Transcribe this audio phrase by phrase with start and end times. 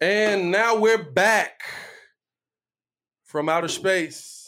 [0.00, 1.60] And now we're back
[3.24, 4.38] from outer space.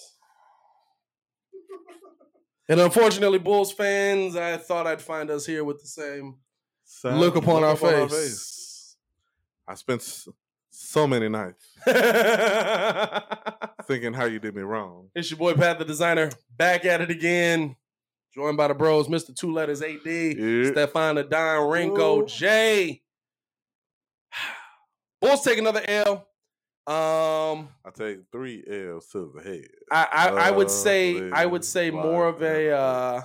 [2.69, 6.37] And unfortunately, Bulls fans, I thought I'd find us here with the same
[6.85, 8.97] Sad look upon our face.
[9.69, 10.03] I spent
[10.71, 11.65] so many nights
[13.87, 15.11] thinking how you did me wrong.
[15.15, 17.77] it's your boy Pat the designer, back at it again.
[18.35, 19.37] Joined by the bros, Mr.
[19.37, 20.71] Two Letters AD, Yeah.
[20.71, 22.27] Stefan the Don Ringo Ooh.
[22.27, 23.03] J.
[25.23, 26.27] Bulls take another L.
[26.85, 29.69] Um, I take three L's to the head.
[29.91, 33.23] I, I, I would say Lovely I would say more of a uh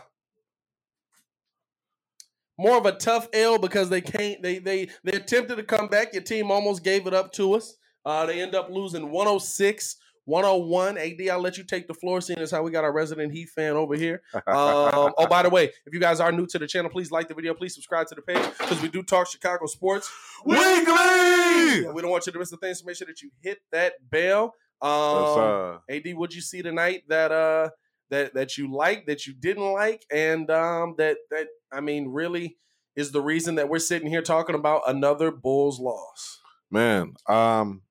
[2.60, 6.14] more of a tough L because they can't they they they attempted to come back.
[6.14, 7.76] Your team almost gave it up to us.
[8.06, 9.96] Uh they end up losing 106
[10.28, 10.98] 101.
[10.98, 13.50] AD, I'll let you take the floor, seeing as how we got our resident Heat
[13.50, 14.22] fan over here.
[14.48, 17.28] Um, oh, by the way, if you guys are new to the channel, please like
[17.28, 17.54] the video.
[17.54, 20.10] Please subscribe to the page because we do talk Chicago sports.
[20.46, 20.64] Weekly.
[20.64, 22.80] Yeah, we don't want you to miss the things.
[22.80, 24.54] So make sure that you hit that bell.
[24.82, 27.70] Um, AD, what'd you see tonight that uh
[28.10, 32.58] that that you liked, that you didn't like, and um that that I mean really
[32.96, 36.40] is the reason that we're sitting here talking about another Bulls loss.
[36.72, 37.82] man, um,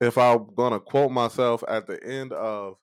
[0.00, 2.78] if I'm gonna quote myself at the end of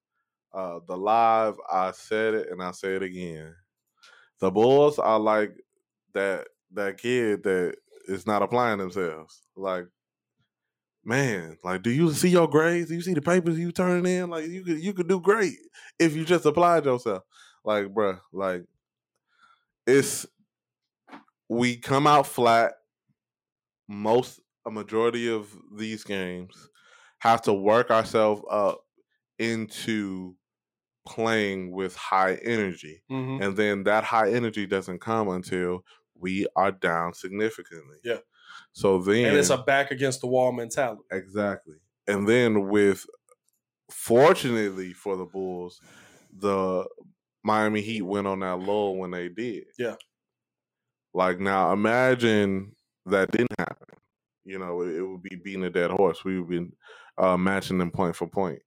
[0.53, 3.55] uh the live, I said it and I say it again.
[4.39, 5.53] The Bulls are like
[6.13, 9.43] that that kid that is not applying themselves.
[9.55, 9.87] Like,
[11.03, 12.89] man, like, do you see your grades?
[12.89, 14.29] Do you see the papers you turning in?
[14.29, 15.57] Like, you could you could do great
[15.99, 17.23] if you just applied yourself.
[17.63, 18.63] Like, bruh, like,
[19.85, 20.25] it's
[21.49, 22.73] we come out flat
[23.87, 26.69] most a majority of these games
[27.23, 28.81] have to work ourselves up
[29.39, 30.35] into
[31.07, 33.43] playing with high energy Mm-hmm.
[33.43, 35.83] and then that high energy doesn't come until
[36.15, 38.19] we are down significantly Yeah.
[38.71, 41.03] so then And it's a back against the wall mentality.
[41.11, 43.05] exactly and then with
[43.91, 45.81] fortunately for the bulls
[46.37, 46.87] the
[47.43, 49.95] miami heat went on that lull when they did Yeah.
[51.13, 52.75] like now imagine
[53.05, 53.97] that didn't happen
[54.45, 56.23] you know it, it would be beating a dead horse.
[56.25, 56.71] We would be
[57.17, 58.61] uh, matching them point for point.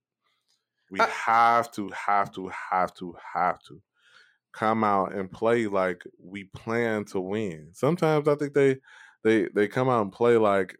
[0.89, 3.81] We I- have to have to have to have to
[4.53, 7.71] come out and play like we plan to win.
[7.73, 8.77] Sometimes i think they
[9.23, 10.77] they they come out and play like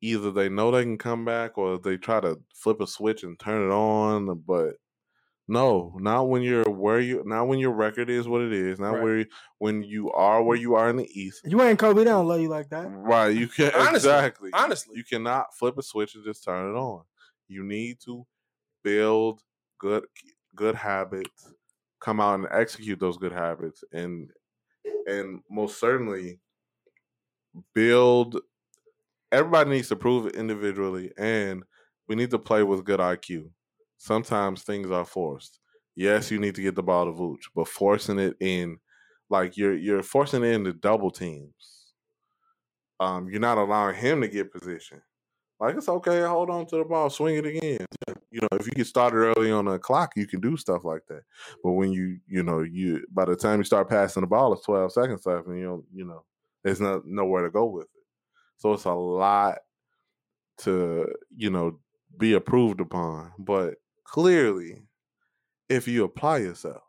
[0.00, 3.38] either they know they can come back or they try to flip a switch and
[3.38, 4.76] turn it on but
[5.46, 8.92] no not when you're where you not when your record is what it is not
[8.94, 9.02] Right.
[9.02, 9.26] where
[9.58, 11.98] when you are where you are in the east You ain't Kobe.
[11.98, 12.86] They don't love you like that.
[12.88, 14.96] right you can Honestly, exactly Honestly.
[14.96, 17.02] you cannot flip a switch and just turn it on
[17.48, 18.26] you need to
[18.82, 19.42] build
[19.78, 20.04] good
[20.54, 21.52] good habits
[22.00, 24.30] come out and execute those good habits and
[25.06, 26.38] and most certainly
[27.74, 28.40] build
[29.32, 31.62] everybody needs to prove it individually and
[32.08, 33.50] we need to play with good IQ.
[34.04, 35.60] Sometimes things are forced.
[35.96, 38.78] Yes, you need to get the ball to Vooch, but forcing it in
[39.30, 41.94] like you're you're forcing it into double teams.
[43.00, 45.00] Um, you're not allowing him to get position.
[45.58, 47.86] Like it's okay, hold on to the ball, swing it again.
[48.30, 51.06] You know, if you get started early on the clock, you can do stuff like
[51.08, 51.22] that.
[51.62, 54.66] But when you, you know, you by the time you start passing the ball, it's
[54.66, 56.24] twelve seconds left, and you don't, you know,
[56.62, 58.04] there's not nowhere to go with it.
[58.58, 59.60] So it's a lot
[60.58, 61.78] to, you know,
[62.18, 63.32] be approved upon.
[63.38, 64.82] But clearly,
[65.68, 66.82] if you apply yourself,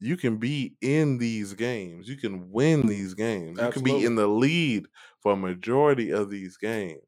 [0.00, 2.08] you can be in these games.
[2.08, 3.58] You can win these games.
[3.60, 4.86] You can be in the lead
[5.22, 7.00] for a majority of these games.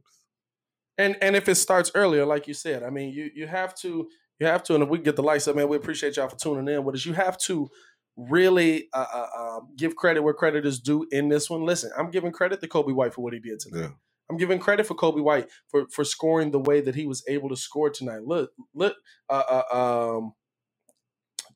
[0.96, 4.08] And and if it starts earlier, like you said, I mean, you you have to
[4.40, 6.36] you have to, and if we get the lights up, man, we appreciate y'all for
[6.36, 7.04] tuning in with us.
[7.04, 7.68] You have to
[8.16, 11.64] really uh, uh, um, give credit where credit is due in this one.
[11.64, 13.80] Listen, I'm giving credit to Coby White for what he did tonight.
[13.80, 13.90] Yeah.
[14.30, 17.48] I'm giving credit for Coby White for for scoring the way that he was able
[17.48, 18.22] to score tonight.
[18.24, 18.96] Look, look,
[19.28, 20.32] uh, uh, um,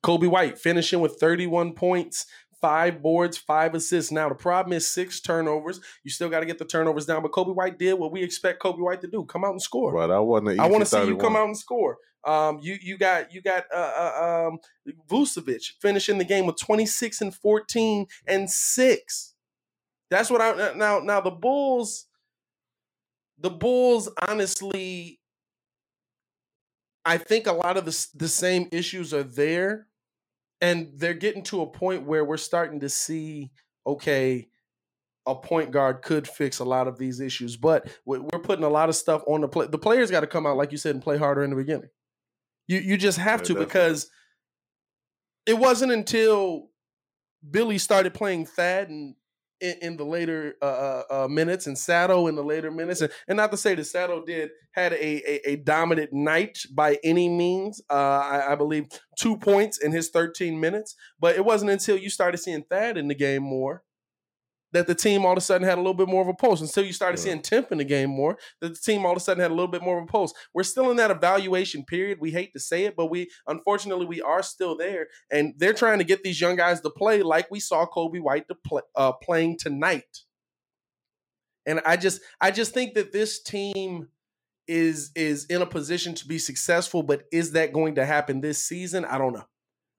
[0.03, 2.27] Coby White finishing with 31 points,
[2.61, 4.11] five boards, five assists.
[4.11, 5.81] Now the problem is six turnovers.
[6.03, 8.63] You still got to get the turnovers down, but Coby White did what we expect
[8.63, 9.93] Coby White to do: come out and score.
[9.93, 10.61] Right, that wasn't.
[10.61, 11.99] I want to see you come out and score.
[12.25, 14.59] Um, you you got you got uh, uh, um,
[15.11, 19.35] Vucevic finishing the game with 26 and 14 and six.
[20.09, 22.07] That's what I now now the Bulls.
[23.43, 25.21] The Bulls, honestly,
[27.05, 29.89] I think a lot of the the same issues are there,
[30.61, 33.51] and they're getting to a point where we're starting to see
[33.87, 34.49] okay.
[35.27, 38.69] A point guard could fix a lot of these issues, but we- we're putting a
[38.69, 39.69] lot of stuff on the play.
[39.69, 41.91] The players got to come out, like you said, and play harder in the beginning.
[42.69, 43.67] You you just have Yeah, to definitely.
[43.67, 44.11] because
[45.47, 46.71] it wasn't until
[47.49, 49.17] Billy started playing Thad and
[49.63, 53.01] in, in the later uh, uh, uh, minutes and Sato in the later minutes.
[53.01, 56.99] And, and not to say that Sato did had a, a, a dominant night by
[57.05, 57.81] any means.
[57.89, 58.87] Uh, I, I believe
[59.19, 60.97] two points in his 13 minutes.
[61.19, 63.85] But it wasn't until you started seeing Thad in the game more
[64.73, 66.61] that the team all of a sudden had a little bit more of a pulse.
[66.61, 67.25] Until you started Yeah.
[67.25, 69.55] seeing Temp in the game more, that the team all of a sudden had a
[69.55, 70.33] little bit more of a pulse.
[70.55, 72.19] We're still in that evaluation period.
[72.21, 75.99] We hate to say it, but we unfortunately we are still there, and they're trying
[75.99, 79.13] to get these young guys to play like we saw Coby White to play, uh,
[79.13, 80.21] playing tonight.
[81.67, 84.09] And I just I just think that this team
[84.67, 88.63] is is in a position to be successful, but is that going to happen this
[88.67, 89.05] season?
[89.05, 89.45] I don't know.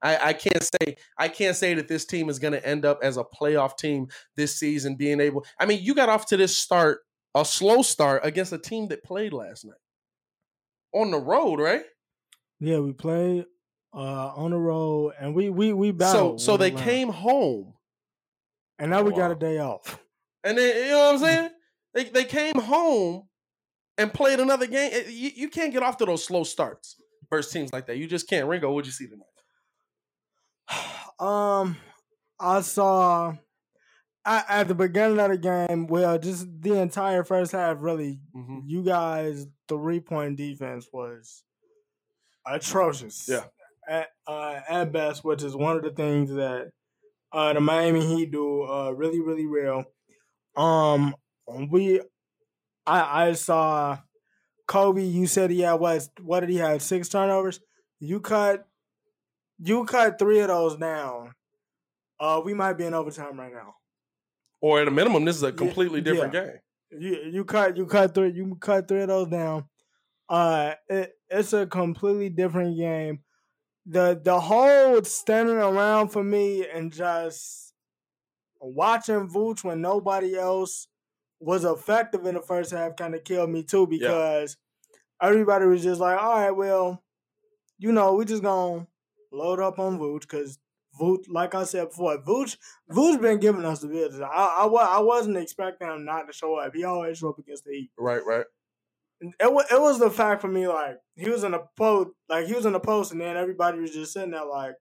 [0.04, 3.00] I, I can't say I can't say that this team is going to end up
[3.02, 5.44] as a playoff team this season, being able.
[5.58, 7.00] I mean, you got off to this start,
[7.34, 9.74] a slow start against a team that played last night
[10.92, 11.82] on the road, right?
[12.60, 13.46] Yeah, we played
[13.94, 16.40] uh, on the road, and we we we So battled.
[16.40, 16.84] so with they Atlanta.
[16.90, 17.74] came home,
[18.78, 19.98] and now we got a day off.
[20.44, 21.50] and then you know what I'm saying?
[21.94, 23.28] They they came home
[23.98, 24.90] and played another game.
[24.92, 26.96] Eh, You, you can't get off to those slow starts
[27.30, 27.96] versus teams like that.
[27.96, 28.46] You just can't.
[28.48, 29.26] Ringo, what'd you see tonight?
[31.18, 31.76] Um,
[32.40, 33.34] I saw
[34.24, 35.86] at, at the beginning of the game.
[35.86, 37.76] Well, just the entire first half.
[37.80, 38.58] Really, Mm-hmm.
[38.66, 41.42] you guys' three point defense was
[42.46, 43.26] atrocious.
[43.28, 43.44] Yeah.
[43.88, 46.70] At uh, at best, which is one of the things that
[47.32, 49.84] uh, the Miami Heat do uh, really really well.
[50.56, 51.14] Um,
[51.70, 52.00] we,
[52.86, 53.98] I I saw
[54.66, 55.12] Coby.
[55.12, 56.08] You said he had what?
[56.22, 56.80] What did he have?
[56.80, 57.60] Six turnovers.
[58.00, 58.66] You cut,
[59.58, 61.32] you cut three of those down.
[62.18, 63.74] Uh, we might be in overtime right now.
[64.60, 66.58] Or at a minimum, this is a completely different game.
[66.90, 69.64] You you cut you cut three you cut three of those down.
[70.28, 73.20] Uh, it, it's a completely different game.
[73.86, 77.74] The the whole standing around for me and just
[78.60, 80.88] watching Vooch when nobody else
[81.40, 84.56] was effective in the first half kind of killed me too because
[85.20, 87.02] everybody was just like, all right, well,
[87.78, 88.86] you know, we just gonna
[89.34, 90.58] load up on Vooch because
[91.00, 92.56] Vooch, like I said before, Vooch
[92.90, 94.22] Vooch been giving us the business.
[94.22, 96.72] I, I, I wasn't expecting him not to show up.
[96.74, 97.90] He always show up against the Heat.
[97.98, 98.44] Right, right.
[99.20, 102.46] It was, it was the fact for me, like, he was in a post, like,
[102.46, 104.74] he was in the post, and then everybody was just sitting there, like,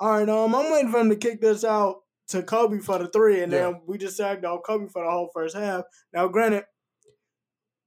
[0.00, 1.96] all right, um, I'm waiting for him to kick this out
[2.28, 5.30] to Coby for the three, and then we just sagged off Coby for the whole
[5.34, 5.84] first half.
[6.14, 6.64] Now, granted,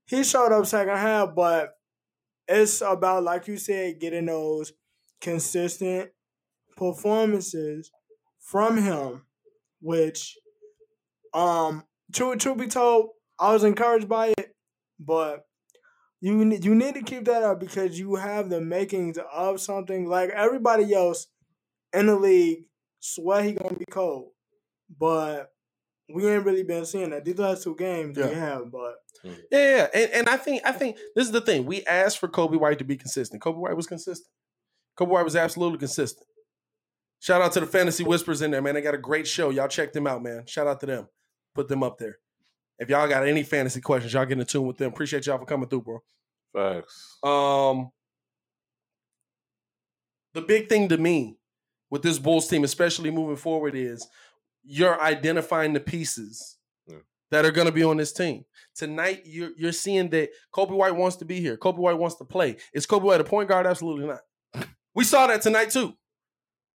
[0.05, 1.71] he showed up second half, but
[2.47, 4.71] it's about, like you said, getting those
[5.25, 6.11] consistent
[6.77, 7.91] performances
[8.39, 9.23] from him,
[9.81, 10.37] which,
[11.33, 11.83] um,
[12.13, 14.55] true, truth be told, I was encouraged by it,
[14.99, 15.45] but
[16.21, 20.07] you you need to keep that up because you have the makings of something.
[20.07, 21.27] Like everybody else
[21.91, 22.65] in the league,
[22.99, 24.29] swear he gonna be cold,
[24.99, 25.51] but
[26.13, 27.25] we ain't really been seeing that.
[27.25, 28.29] These last two games Yeah.
[28.29, 29.87] we have, but Yeah, yeah.
[29.93, 31.65] And, and I think I think this is the thing.
[31.65, 33.41] We asked for Coby White to be consistent.
[33.41, 34.29] Coby White was consistent.
[34.97, 36.25] Coby White was absolutely consistent.
[37.19, 38.75] Shout out to the Fantasy Whispers in there, man.
[38.75, 39.49] They got a great show.
[39.49, 40.45] Y'all check them out, man.
[40.45, 41.07] Shout out to them.
[41.53, 42.17] Put them up there.
[42.77, 44.91] If y'all got any fantasy questions, y'all get in tune with them.
[44.91, 46.03] Appreciate y'all for coming through, bro.
[46.53, 47.17] Facts.
[47.23, 47.89] Um,
[50.33, 51.37] the big thing to me
[51.89, 54.07] with this Bulls team, especially moving forward, is
[54.63, 56.57] you're identifying the pieces
[56.87, 56.97] Yeah.
[57.31, 58.43] that are going to be on this team.
[58.75, 61.55] Tonight, you're you're seeing that Coby White wants to be here.
[61.57, 62.57] Coby White wants to play.
[62.73, 63.65] Is Coby White a point guard?
[63.65, 64.19] Absolutely not.
[64.95, 65.93] We saw that tonight too,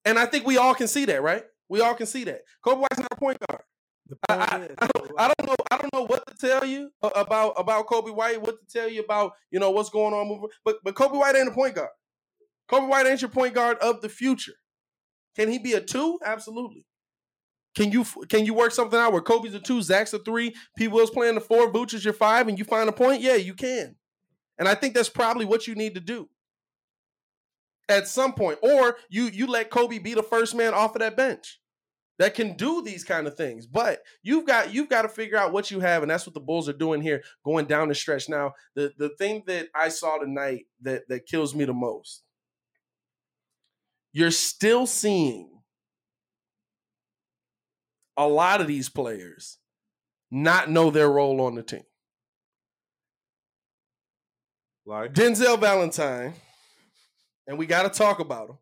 [0.04, 1.44] and I think we all can see that, right?
[1.68, 2.42] We all can see that.
[2.64, 3.62] Coby White's not a point guard.
[4.28, 5.56] I, I, I don't, I don't know.
[5.70, 8.42] I don't know what to tell you about about Coby White.
[8.42, 10.28] What to tell you about you know what's going on.
[10.28, 11.90] moving- But but Coby White ain't a point guard.
[12.70, 14.54] Coby White ain't your point guard of the future.
[15.36, 16.18] Can he be a two?
[16.24, 16.86] Absolutely.
[17.76, 20.88] Can you can you work something out where Coby's a two, Zach's a three, P.
[20.88, 23.22] Will's playing the four, Vooch is your five, and you find a point?
[23.22, 23.94] Yeah, you can.
[24.58, 26.28] And I think that's probably what you need to do
[27.90, 31.16] at some point, or you you let Coby be the first man off of that
[31.16, 31.60] bench
[32.18, 33.66] that can do these kind of things.
[33.66, 36.40] But you've got you've got to figure out what you have, and that's what the
[36.40, 38.28] Bulls are doing here, going down the stretch.
[38.28, 42.22] Now, the the thing that I saw tonight that that kills me the most,
[44.12, 45.48] you're still seeing
[48.16, 49.56] a lot of these players
[50.30, 51.82] not know their role on the team.
[54.84, 56.34] Like Denzel Valentine,
[57.50, 58.58] and we got to talk about him.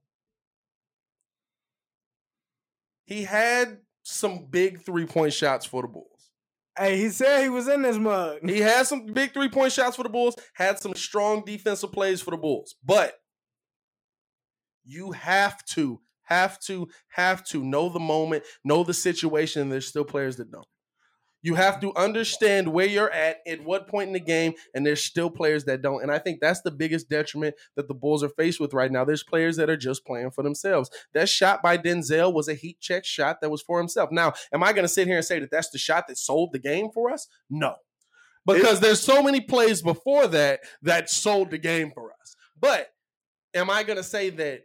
[3.05, 6.31] He had some big three point shots for the Bulls.
[6.79, 8.39] hey, he said he was in this mug.
[8.49, 12.23] He had some big three point shots for the Bulls, had some strong defensive plays
[12.23, 12.77] for the Bulls.
[12.83, 13.15] But
[14.85, 19.89] you have to Have to, have to know the moment, know the situation, and there's
[19.89, 20.67] still players that don't.
[21.43, 25.03] You have to understand where you're at at what point in the game, and there's
[25.03, 26.03] still players that don't.
[26.03, 29.05] And I think that's the biggest detriment that the Bulls are faced with right now.
[29.05, 30.91] There's players that are just playing for themselves.
[31.15, 34.11] That shot by Denzel was a heat check shot that was for himself.
[34.11, 36.53] Now, am I going to sit here and say that that's the shot that sold
[36.53, 37.29] the game for us?
[37.49, 37.77] No,
[38.47, 42.35] because there's so many plays before that that sold the game for us.
[42.59, 42.89] But
[43.55, 44.63] am I going to say that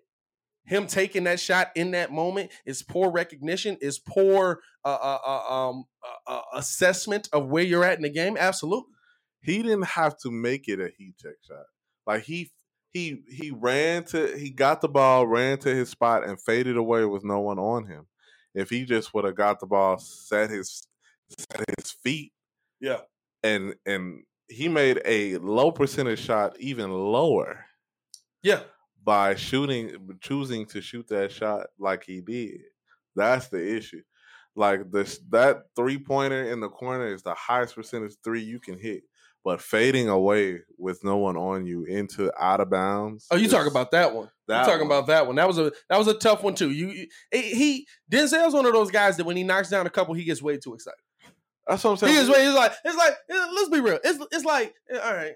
[0.66, 5.54] him taking that shot in that moment is poor recognition, is poor uh, uh, uh,
[5.54, 5.86] um,
[6.28, 8.38] uh, assessment of where you're at in the game.
[8.38, 8.94] Absolutely.
[9.42, 11.66] He didn't have to make it a heat check shot.
[12.06, 12.52] Like he
[12.94, 17.06] he he ran to he got the ball, ran to his spot, and faded away
[17.06, 18.08] with no one on him.
[18.54, 20.88] If he just would have got the ball, set his
[21.38, 22.34] set his feet,
[22.80, 23.02] yeah,
[23.42, 27.66] and and he made a low percentage shot even lower.
[28.44, 28.64] Yeah,
[29.04, 32.62] by shooting, choosing to shoot that shot like he did.
[33.16, 34.04] That's the issue.
[34.56, 38.78] Like this, that three pointer in the corner is the highest percentage three you can
[38.78, 39.04] hit.
[39.44, 43.28] But fading away with no one on you into out of bounds.
[43.30, 44.30] Oh, you talk about that one?
[44.48, 44.98] That you talking one.
[44.98, 45.36] about that one?
[45.36, 46.72] That was a that was a tough one too.
[46.72, 50.24] You he Denzel's one of those guys that when he knocks down a couple, he
[50.24, 51.00] gets way too excited.
[51.68, 52.14] That's what I'm saying.
[52.14, 52.46] He is way.
[52.46, 54.00] He's like it's like let's be real.
[54.04, 55.34] It's it's like all right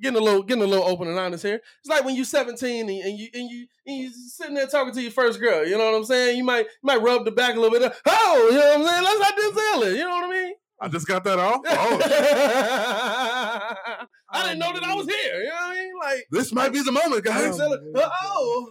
[0.00, 1.60] getting a little getting a little open and honest here.
[1.80, 4.94] It's like when you're 17 and, and you and you and you sitting there talking
[4.94, 5.66] to your first girl.
[5.66, 6.36] You know what I'm saying?
[6.38, 7.92] You might you might rub the back a little bit.
[8.06, 9.04] oh, you know what I'm saying?
[9.04, 9.96] Let's not Denzel it.
[9.96, 10.54] You know what I mean?
[10.80, 11.60] I just got that off.
[11.66, 12.00] Oh.
[14.30, 15.38] I didn't know that I was here.
[15.38, 15.92] You know what I mean?
[16.00, 17.58] Like this might be the moment, guys.
[17.60, 18.68] Oh,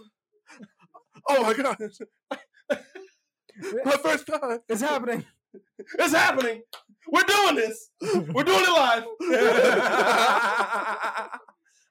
[1.30, 1.78] oh my god!
[3.84, 4.58] my first time.
[4.68, 5.24] It's happening.
[5.98, 6.62] It's happening.
[7.10, 7.90] We're doing this.
[8.02, 9.04] We're doing it live.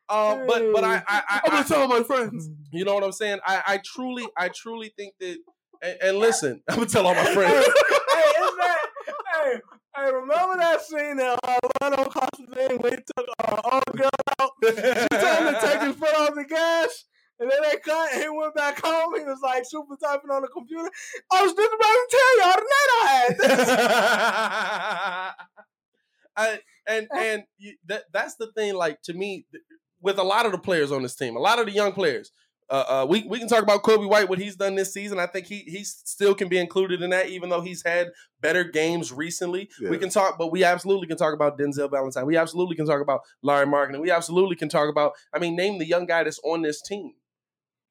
[0.09, 2.49] uh, but but I I, I I'm gonna tell my friends.
[2.71, 3.39] You know what I'm saying?
[3.45, 5.37] I I truly I truly think that.
[5.81, 7.65] And, and listen, I'm gonna tell all my friends.
[8.13, 8.31] hey?
[9.43, 9.59] Hey,
[9.95, 14.51] hey, remember that scene that uh, Leno Constantine when he took uh, old girl out?
[14.63, 17.05] She told him to take his foot off the gas.
[17.43, 19.19] And then they cut and he went back home.
[19.19, 20.89] He was like super typing on the computer.
[21.29, 23.69] I was just about to tell y'all the night I had this.
[26.37, 27.43] I, and and
[27.87, 28.75] that that's the thing.
[28.75, 29.45] Like to me,
[29.99, 32.31] with a lot of the players on this team, a lot of the young players.
[32.69, 35.19] Uh, uh, we we can talk about Coby White, what he's done this season.
[35.19, 38.07] I think he he still can be included in that, even though he's had
[38.39, 39.69] better games recently.
[39.81, 39.89] Yeah.
[39.89, 42.25] We can talk, but we absolutely can talk about Denzel Valentine.
[42.25, 43.99] We absolutely can talk about Lauri Markkanen.
[43.99, 45.11] We absolutely can talk about.
[45.33, 47.11] I mean, name the young guy that's on this team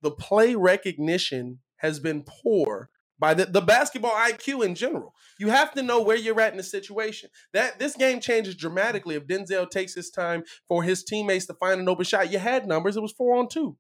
[0.03, 5.15] the play recognition has been poor by the, the basketball IQ in general.
[5.39, 7.31] You have to know where you're at in the situation.
[7.53, 11.81] That this game changes dramatically if Denzel takes his time for his teammates to find
[11.81, 12.33] an open shot.
[12.33, 13.77] You had numbers, it was four on two.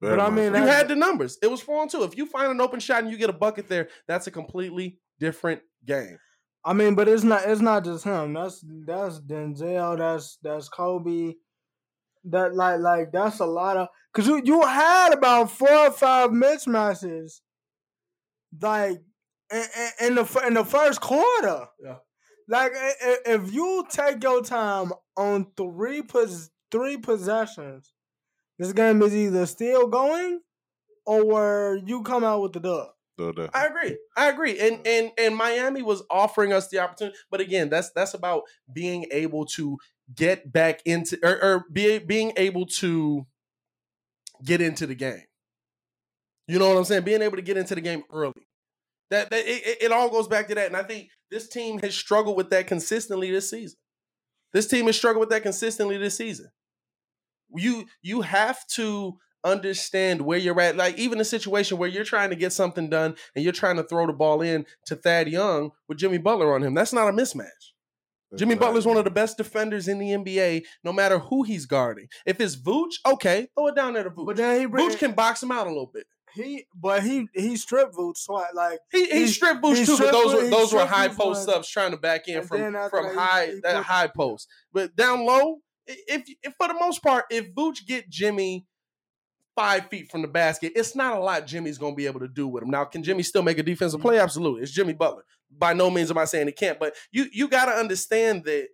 [0.00, 1.38] But I mean, you had the numbers.
[1.42, 2.04] It was four on two.
[2.04, 4.98] If you find an open shot and you get a bucket there, that's a completely
[5.18, 6.16] different game.
[6.64, 7.42] I mean, but it's not.
[7.46, 8.32] It's not just him.
[8.32, 9.98] That's that's Denzel.
[9.98, 11.34] That's that's Coby.
[12.24, 16.30] That like like that's a lot of because you you had about four or five
[16.30, 17.40] mismatches,
[18.60, 18.98] like
[19.50, 19.64] in,
[20.00, 21.66] in the in the first quarter.
[21.82, 21.96] Yeah.
[22.46, 27.92] Like if you take your time on three pos- three possessions,
[28.58, 30.40] this game is either still going
[31.06, 32.88] or you come out with the dub.
[33.54, 33.98] I agree.
[34.16, 34.58] I agree.
[34.58, 34.86] And mm.
[34.86, 39.46] and and Miami was offering us the opportunity, but again, that's that's about being able
[39.46, 39.78] to
[40.14, 43.26] get back into or, or be, being able to
[44.44, 45.22] get into the game.
[46.48, 47.04] You know what I'm saying?
[47.04, 48.46] Being able to get into the game early.
[49.10, 50.66] That, that it, it all goes back to that.
[50.66, 53.78] And I think this team has struggled with that consistently this season.
[54.52, 56.50] This team has struggled with that consistently this season.
[57.54, 60.76] You you have to understand where you're at.
[60.76, 63.84] Like even a situation where you're trying to get something done and you're trying to
[63.84, 66.74] throw the ball in to Thad Young with Jimmy Butler on him.
[66.74, 67.46] That's not a mismatch.
[68.36, 72.06] Jimmy Butler's one of the best defenders in the NBA, no matter who he's guarding.
[72.24, 74.26] If it's Vooch, okay, throw it down there to Vooch.
[74.26, 76.06] But then he bring, Vooch can box him out a little bit.
[76.34, 79.98] He, but he he stripped Vooch so like he he, he stripped Vooch too.
[79.98, 83.46] But those were those were high post ups trying to back in from from high
[83.46, 84.46] he, that high post.
[84.72, 85.56] But down low,
[85.86, 88.64] if, if for the most part, if Vooch get Jimmy
[89.60, 92.28] five feet from the basket, it's not a lot Jimmy's going to be able to
[92.28, 92.70] do with him.
[92.70, 94.18] Now, can Jimmy still make a defensive play?
[94.18, 94.62] Absolutely.
[94.62, 97.66] It's Jimmy Butler by no means am I saying he can't, but you you got
[97.66, 98.68] to understand that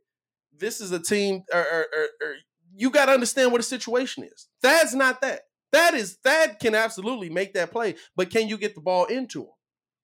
[0.58, 2.34] this is a team, or, or, or, or
[2.74, 4.48] you got to understand what the situation is.
[4.62, 5.42] Thad's not that.
[5.72, 9.42] That is Thad can absolutely make that play, but can you get the ball into
[9.42, 9.50] him?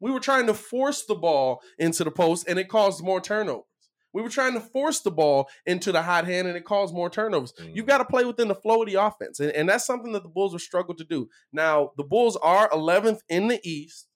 [0.00, 3.64] We were trying to force the ball into the post, and it caused more turnovers.
[4.12, 7.10] We were trying to force the ball into the hot hand, and it caused more
[7.10, 7.52] turnovers.
[7.54, 7.74] Mm.
[7.74, 10.22] You've got to play within the flow of the offense, and, and that's something that
[10.22, 11.28] the Bulls have struggled to do.
[11.52, 14.08] Now, the Bulls are 11th in the East.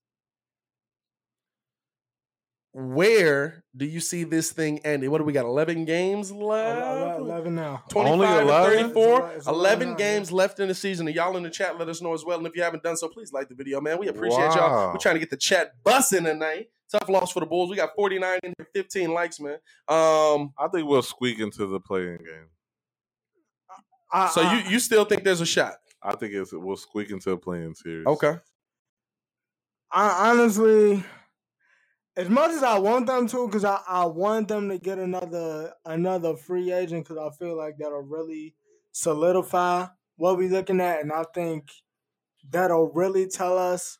[2.78, 5.10] Where do you see this thing ending?
[5.10, 5.46] What do we got?
[5.46, 7.20] 11 games left?
[7.20, 7.82] 11 now.
[7.88, 8.92] 25 Only to 11?
[8.92, 9.32] 34.
[9.36, 11.06] It's 11 11 now, games left in the season.
[11.06, 12.36] And y'all in the chat let us know as well.
[12.36, 13.98] And if you haven't done so, please like the video, man.
[13.98, 14.92] We appreciate y'all.
[14.92, 16.68] We're trying to get the chat bussing tonight.
[16.90, 17.68] Tough loss for the Bulls.
[17.70, 19.54] We got 49 and 15 likes, man.
[19.88, 22.48] Um, I think we'll squeak into the play-in game.
[24.12, 25.74] I, so I- you you still think there's a shot?
[26.02, 28.06] I think it's we'll squeak into a play-in series.
[28.06, 28.36] Okay.
[29.90, 31.02] I honestly,
[32.16, 35.72] as much as I want them to, because I, I want them to get another
[35.84, 38.54] another free agent, because I feel like that'll really
[38.92, 41.70] solidify what we're looking at, and I think
[42.48, 43.98] that'll really tell us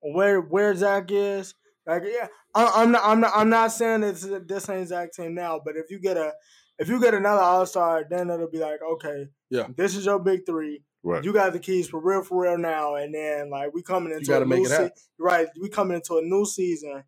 [0.00, 1.54] where where Zach is.
[1.88, 5.34] Like, yeah, I, I'm not I'm not I'm not saying it's this ain't Zach team
[5.34, 6.34] now, but if you get a
[6.78, 9.68] if you get another All Star, then it'll be like, okay, Yeah.
[9.74, 10.84] this is your big three.
[11.02, 11.24] Right.
[11.24, 14.38] You got the keys for real, for real now, and then like we coming into
[14.40, 15.48] a new se- right.
[15.60, 17.04] We coming into a new season,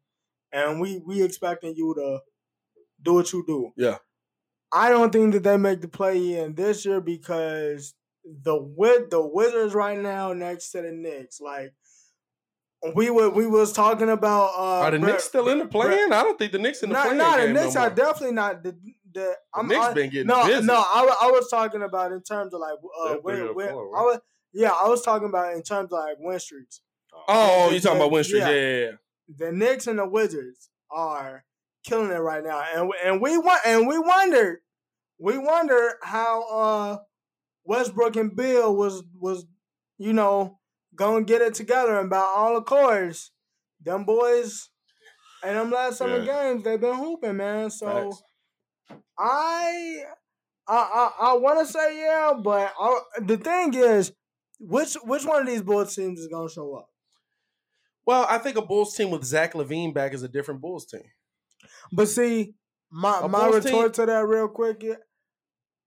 [0.52, 2.20] and we we expecting you to
[3.02, 3.72] do what you do.
[3.76, 3.99] Yeah.
[4.72, 7.94] I don't think that they make the play in this year because
[8.25, 11.75] the with the Wizards right now next to the Knicks, like
[12.94, 14.50] we were we was talking about.
[14.56, 16.12] Uh, Are the Brett- Knicks still in the Brett- plan?
[16.12, 17.16] I don't think the Knicks in the plan.
[17.18, 18.90] not the Knicks no are definitely not the the.
[19.12, 20.64] The I'm Knicks I- been getting no, busy.
[20.66, 20.75] no.
[20.76, 23.72] I, I was talking about in terms of like uh, They're win, three win, I
[24.02, 24.20] was
[24.52, 26.80] yeah, I was talking about in terms of like win streaks.
[27.26, 28.38] Oh, you talking about Win Street?
[28.38, 28.50] Yeah.
[28.50, 28.90] Yeah, yeah, yeah.
[29.37, 31.44] The Knicks and the Wizards are
[31.84, 34.58] killing it right now, and and we want and we wondered,
[35.18, 36.99] we wondered how uh
[37.64, 39.44] Westbrook and Beal was was
[39.99, 40.60] you know
[40.94, 43.32] gonna get it together, and by all the accords,
[43.82, 44.68] them boys.
[45.42, 47.70] And them last seven games, they've been hooping, man.
[47.70, 48.12] So.
[49.18, 50.02] I
[50.66, 54.12] I I, I want to say yeah, but I, the thing is,
[54.59, 56.88] which which one of these Bulls teams is gonna show up?
[58.06, 61.02] Well, I think a Bulls team with Zach LaVine back is a different Bulls team.
[61.92, 62.54] But see,
[62.90, 64.94] my A my Bulls retort to that real quick, yeah,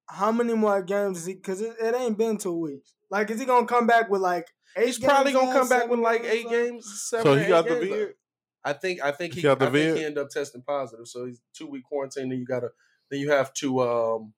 [0.08, 1.34] how many more games is he?
[1.34, 2.94] Because it, it ain't been two weeks.
[3.10, 4.86] Like, is he gonna come back with like eight?
[4.88, 7.26] He's probably gonna left, come back with like eight games, seven.
[7.26, 8.14] So he got the games vid.
[8.64, 9.98] I think I think he, He got the I think vid?
[9.98, 11.08] he ended up testing positive.
[11.08, 12.30] So he's two week quarantine.
[12.30, 12.70] Then you gotta
[13.10, 14.34] then you have to um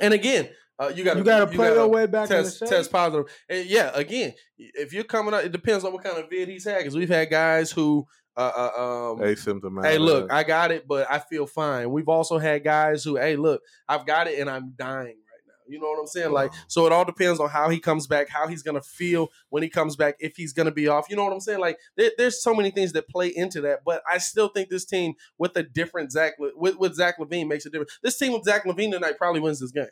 [0.00, 0.48] and again
[0.80, 3.26] uh, you gotta You gotta play your way back in the test test positive.
[3.50, 6.64] And yeah, again, if you're coming up, it depends on what kind of vid he's
[6.64, 9.84] had because we've had guys who uh, uh um Asymptomatic.
[9.84, 11.90] Hey, look, I got it, but I feel fine.
[11.90, 15.29] We've also had guys who, hey, look, I've got it and I'm dying right now.
[15.70, 16.32] You know what I'm saying?
[16.32, 19.62] Like, so it all depends on how he comes back, how he's gonna feel when
[19.62, 21.08] he comes back, if he's gonna be off.
[21.08, 21.60] You know what I'm saying?
[21.60, 23.80] Like, there, there's so many things that play into that.
[23.84, 27.66] But I still think this team with a different Zach with, with Zach LaVine makes
[27.66, 27.98] a difference.
[28.02, 29.86] This team with Zach LaVine tonight probably wins this game.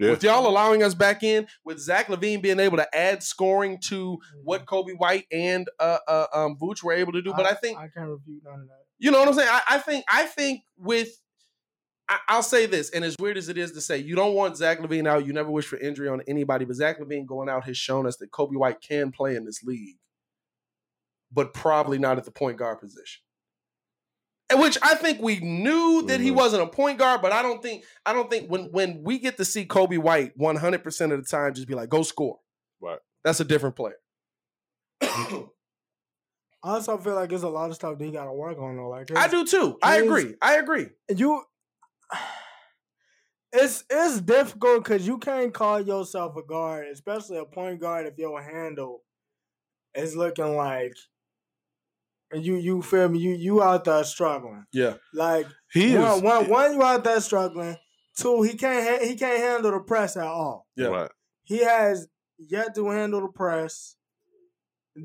[0.00, 0.10] Yeah.
[0.10, 3.94] With y'all allowing us back in, with Zach LaVine being able to add scoring to
[4.18, 4.40] Mm-hmm.
[4.42, 7.32] what Coby White and uh, uh um Vooch were able to do.
[7.32, 8.84] But I think I can't refute none of that.
[8.98, 9.48] you know what I'm saying?
[9.50, 11.10] I, I think I think with
[12.08, 14.56] I, I'll say this, and as weird as it is to say, you don't want
[14.56, 15.26] Zach LaVine out.
[15.26, 18.16] You never wish for injury on anybody, but Zach LaVine going out has shown us
[18.18, 19.96] that Coby White can play in this league,
[21.32, 23.22] but probably not at the point guard position.
[24.50, 26.34] And which I think we knew that he Mhm.
[26.36, 29.38] wasn't a point guard, but I don't think I don't think when when we get
[29.38, 32.38] to see Coby White 100 percent of the time just be like, go score.
[32.78, 32.98] Right.
[33.24, 33.96] That's a different player.
[35.00, 35.48] I
[36.62, 38.88] also feel like there's a lot of stuff that he got to work on though.
[38.88, 39.78] Like I do too.
[39.82, 40.34] I agree.
[40.42, 40.88] I agree.
[41.14, 41.42] you
[43.52, 48.18] it's it's difficult because you can't call yourself a guard, especially a point guard, if
[48.18, 49.02] your handle
[49.94, 50.94] is looking like
[52.32, 54.64] you you feel me you you out there struggling.
[54.72, 54.94] Yeah.
[55.12, 56.22] Like he one, is.
[56.22, 57.76] one, one you out there struggling.
[58.16, 60.66] Two he can't ha- he can't handle the press at all.
[60.76, 60.88] Yeah.
[60.88, 61.10] Right.
[61.44, 63.96] He has yet to handle the press.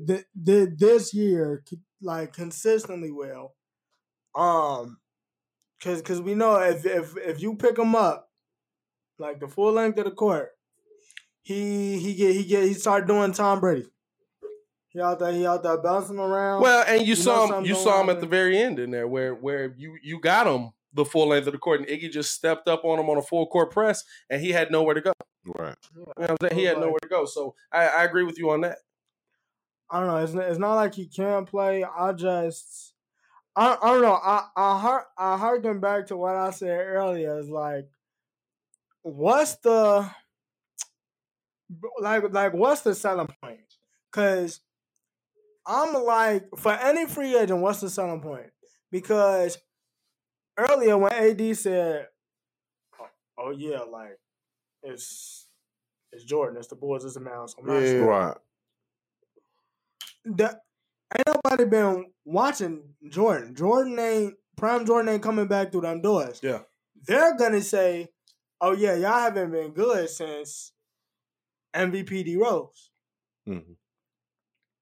[0.06, 1.64] Th- th- this year,
[2.00, 3.54] like consistently well.
[4.34, 4.98] Um,
[5.82, 8.30] cause cause we know if if if you pick him up,
[9.18, 10.50] like the full length of the court,
[11.42, 13.86] he he get he get he start doing Tom Brady.
[14.88, 16.62] He out there he out there bouncing around.
[16.62, 17.64] Well, and you, You saw him.
[17.64, 20.46] You saw him on at the very end in there, where where you you got
[20.46, 23.16] him the full length of the court, and Iggy just stepped up on him on
[23.16, 25.12] a full court press, and he had nowhere to go.
[25.46, 25.76] Right.
[25.94, 26.58] You know what I'm saying?
[26.58, 27.24] He had nowhere to go.
[27.24, 28.78] So I, I agree with you on that.
[29.90, 30.16] I don't know.
[30.16, 31.84] It's not, it's not like he can't play.
[31.84, 32.94] I just,
[33.60, 34.14] I, I don't know.
[34.14, 37.38] I I har- I harken back to what I said earlier.
[37.38, 37.90] It's like,
[39.02, 40.10] what's the
[42.00, 43.60] like like what's the selling point?
[44.10, 44.60] Because
[45.66, 48.50] I'm like for any free agent, what's the selling point?
[48.90, 49.58] Because
[50.56, 52.08] earlier when AD said,
[52.98, 54.18] "Oh, oh, yeah, like
[54.82, 55.48] it's
[56.12, 57.98] it's Jordan, it's the boys, it's the mouse." I'm Yeah.
[57.98, 58.36] Right.
[60.24, 60.58] The,
[61.16, 63.54] ain't nobody been watching Jordan.
[63.54, 64.86] Jordan ain't prime.
[64.86, 66.40] Jordan ain't coming back through them doors.
[66.42, 66.60] Yeah.
[67.06, 68.08] they're gonna say,
[68.60, 70.72] "Oh yeah, y'all haven't been good since
[71.74, 72.90] MVP D Rose."
[73.48, 73.72] Mm-hmm.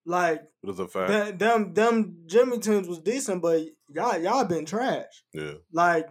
[0.06, 1.10] Like It is a fact.
[1.10, 3.62] them, them, them Jimmy teams was decent, but
[3.94, 5.22] y'all, y'all been trash.
[5.34, 5.54] yeah.
[5.72, 6.08] Like,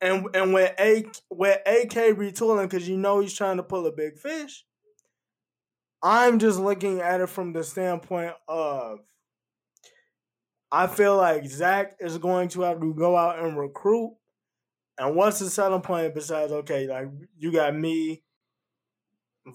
[0.00, 3.92] and and with A with AK retooling because you know he's trying to pull a
[3.92, 4.64] big fish.
[6.02, 9.00] I'm just looking at it from the standpoint of
[10.70, 14.14] I feel like Zach is going to have to go out and recruit.
[14.98, 18.22] And what's the selling point besides okay, like you got me,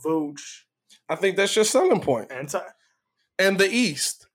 [0.06, 0.62] Vooch,
[1.10, 2.32] I think that's your selling point.
[2.32, 2.62] and Ty-
[3.40, 4.28] And the East.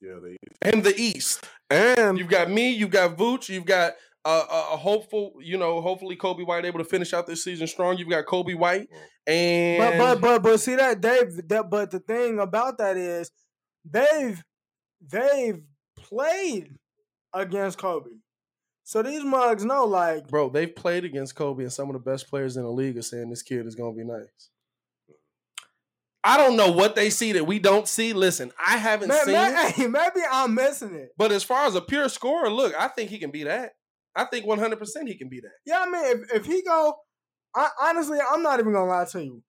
[0.00, 0.14] Yeah.
[0.20, 0.58] the East.
[0.62, 1.48] And the East.
[1.70, 5.80] and You've got me, you've got Vooch, you've got uh, a, a hopeful, you know,
[5.80, 7.98] hopefully Coby White able to finish out this season strong.
[7.98, 8.88] You've got Coby White
[9.26, 13.30] and But but but but see that they've that but the thing about that is
[13.84, 14.42] they've
[15.00, 15.62] they've
[15.96, 16.76] played
[17.32, 18.18] against Coby.
[18.82, 22.28] So these mugs know like bro, they've played against Coby and some of the best
[22.28, 24.50] players in the league are saying this kid is gonna be nice.
[26.26, 28.14] I don't know what they see that we don't see.
[28.14, 29.72] Listen, I haven't man, seen man, it.
[29.72, 31.10] hey, maybe I'm missing it.
[31.18, 33.74] But as far as a pure scorer, look, I think he can be that.
[34.16, 35.52] I think 100% he can be that.
[35.66, 36.94] Yeah, I mean if, if he go
[37.54, 39.42] I, honestly I'm not even gonna lie to you.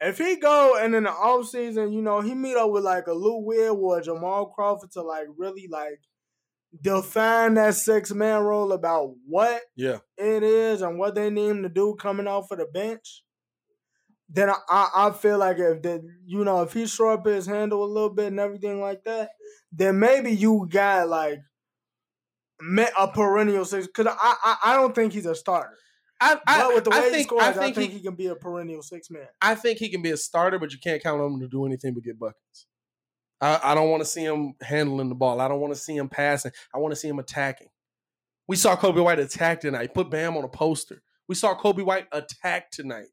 [0.00, 3.06] If he go and in the off season, you know, he meet up with like
[3.06, 6.00] a Lou Will or Jamal Crawford to like really like
[6.82, 9.98] define that six man role about what Yeah.
[10.18, 13.22] it is and what they need him to do coming off of the bench,
[14.28, 17.46] then I, I, I feel like if the you know if he shore up his
[17.46, 19.30] handle a little bit and everything like that,
[19.72, 21.38] then maybe you got like
[22.60, 23.86] a perennial six.
[23.86, 25.76] Because I, I I don't think he's a starter,
[26.20, 27.98] I, I, but with the way I he think, scores, I I think, think, he,
[27.98, 29.26] he, can be a perennial six man.
[29.40, 31.66] I think he can be a starter, but you can't count on him to do
[31.66, 32.66] anything but get buckets.
[33.40, 35.40] I, I don't want to see him handling the ball.
[35.40, 36.52] I don't want to see him passing.
[36.74, 37.68] I want to see him attacking.
[38.48, 39.92] We saw Coby White attack tonight.
[39.92, 41.02] Put Bam on a poster.
[41.28, 43.08] We saw Coby White attack tonight.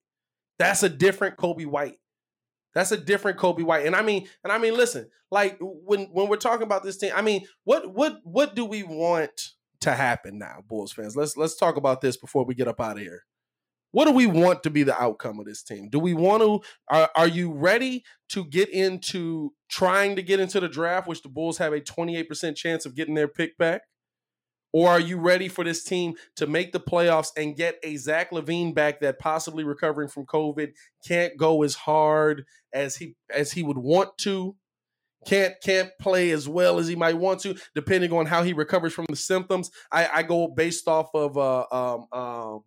[0.59, 1.97] That's a different Coby White.
[2.73, 3.85] That's a different Coby White.
[3.85, 7.11] And I mean, and I mean, listen, like when when we're talking about this team,
[7.15, 11.15] I mean, what what what do we want to happen now, Bulls fans?
[11.15, 13.23] Let's let's talk about this before we get up out of here.
[13.91, 15.87] What do we want to be the outcome of this team?
[15.89, 20.59] Do we want to are, are you ready to get into trying to get into
[20.59, 23.83] the draft, which the Bulls have a 28% chance of getting their pick back?
[24.73, 28.31] Or are you ready for this team to make the playoffs and get a Zach
[28.31, 30.73] LaVine back that possibly recovering from COVID
[31.07, 34.55] can't go as hard as he as he would want to?
[35.27, 38.93] Can't can't play as well as he might want to, depending on how he recovers
[38.93, 39.69] from the symptoms.
[39.91, 42.63] I, I go based off of uh, um, um,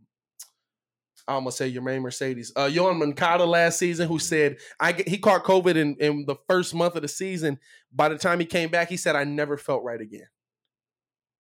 [1.28, 5.44] I'm gonna say Jermaine Mercedes, uh, Yohan Mankata last season, who said I he caught
[5.44, 7.58] COVID in in the first month of the season.
[7.92, 10.28] By the time he came back, he said I never felt right again.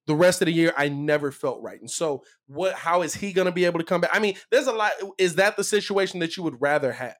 [0.06, 1.80] The rest of the year, I never felt right.
[1.80, 2.74] And so, what?
[2.74, 4.10] How is he going to be able to come back?
[4.12, 4.92] I mean, there's a lot.
[5.18, 7.16] Is that the situation that you would rather have?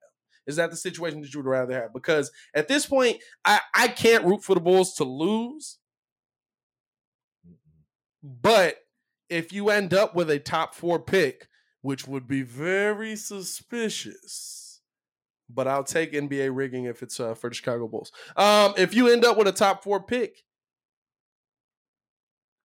[0.47, 1.93] Is that the situation that you would rather have?
[1.93, 5.79] Because at this point, I I can't root for the Bulls to lose.
[8.23, 8.77] But
[9.29, 11.49] if you end up with a top four pick,
[11.83, 14.81] which would be very suspicious,
[15.49, 18.11] but I'll take NBA rigging if it's uh, for the Chicago Bulls.
[18.37, 20.43] Um, if you end up with a top four pick,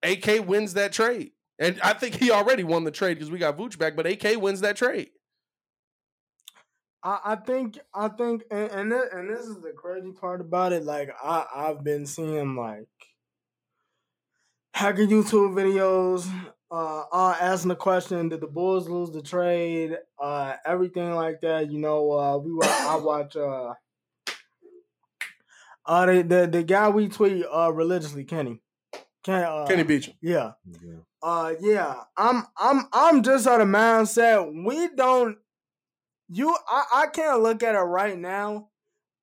[0.03, 1.31] AK wins that trade.
[1.59, 4.41] And I think he already won the trade because we got Vooch back, but AK
[4.41, 5.09] wins that trade.
[7.03, 10.83] I, I think I think and and, and this is the crazy part about it.
[10.83, 12.87] Like I I've been seeing like
[14.73, 16.27] hacker YouTube videos,
[16.71, 19.97] uh, uh asking the question, did the Bulls lose the trade?
[20.19, 21.71] Uh everything like that.
[21.71, 23.73] You know, uh we were I watch uh
[25.85, 28.61] uh the, the the guy we tweet uh religiously, Kenny.
[29.23, 30.13] Ken, uh, Kenny Beecham.
[30.21, 30.53] Yeah.
[30.65, 30.99] Yeah.
[31.23, 35.38] Uh yeah, I'm I'm I'm just on the mindset we don't
[36.29, 38.69] you I, I can't look at it right now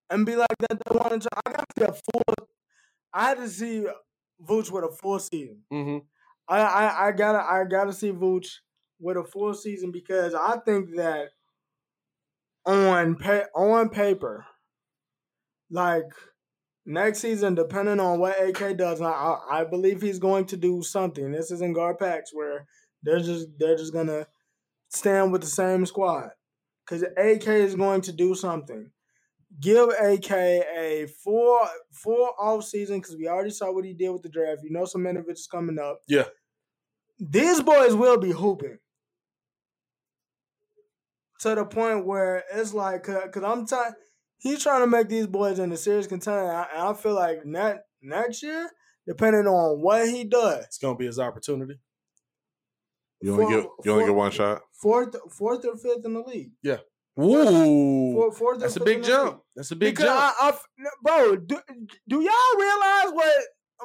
[0.08, 2.48] and be like that they want to I gotta see a full
[3.12, 3.86] I had to see
[4.46, 5.62] Vooch with a full season.
[5.72, 5.98] Mm-hmm.
[6.48, 8.48] I, I I gotta I gotta see Vooch
[9.00, 11.30] with a full season because I think that
[12.64, 14.46] on pa- on paper,
[15.70, 16.10] like
[16.88, 21.30] next season, depending on what AK does, I I, believe he's going to do something.
[21.30, 22.66] This isn't Garpax where
[23.02, 24.26] they're just they're just gonna
[24.88, 26.30] stand with the same squad
[26.84, 28.90] because AK is going to do something.
[29.60, 31.60] Give AK a full
[31.92, 34.62] full off season because we already saw what he did with the draft.
[34.64, 36.00] You know, some is coming up.
[36.08, 36.24] Yeah.
[37.18, 38.78] these boys will be hooping
[41.40, 43.92] to the point where it's like, cause I'm trying.
[44.38, 47.80] He's trying to make these boys in a serious contender, and I, feel like next
[48.00, 48.70] next year,
[49.06, 51.78] depending on what he does, It's gonna be his opportunity.
[53.20, 54.62] You only For- get you only get one shot.
[54.80, 56.52] fourth, fourth or fifth in the league.
[56.62, 56.78] Yeah.
[57.20, 59.16] Ooh, Four- fourth or that's a big in the league.
[59.16, 59.42] jump.
[59.56, 60.34] That's a big because jump.
[60.40, 60.66] I, I f-
[61.02, 61.58] bro, do,
[62.08, 63.32] do y'all realize what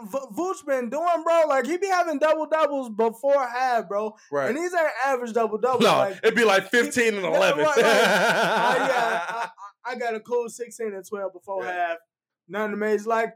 [0.03, 1.43] V- Vooch been doing, bro?
[1.47, 4.49] Like he be having double doubles before half, bro, right.
[4.49, 5.81] and these ain't average double doubles.
[5.83, 7.65] no, like, it'd be like fifteen and eleven.
[7.65, 7.85] right, right.
[7.85, 9.49] I, yeah, I,
[9.85, 11.71] I- I got a cool sixteen and twelve before Yeah.
[11.89, 11.97] half.
[12.47, 13.07] Nothing amazing.
[13.09, 13.33] Like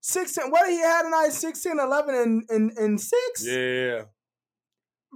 [0.00, 0.50] sixteen.
[0.50, 1.32] What he had tonight?
[1.32, 3.44] 16, 11, and and, and six.
[3.46, 4.04] yeah.